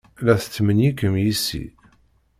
[0.25, 1.63] La tetmenyikem yes-i?